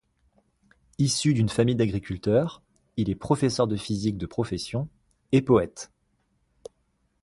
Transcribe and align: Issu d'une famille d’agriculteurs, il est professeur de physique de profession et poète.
Issu 0.97 1.35
d'une 1.35 1.47
famille 1.49 1.75
d’agriculteurs, 1.75 2.63
il 2.97 3.11
est 3.11 3.15
professeur 3.15 3.67
de 3.67 3.75
physique 3.75 4.17
de 4.17 4.25
profession 4.25 4.89
et 5.31 5.43
poète. 5.43 5.91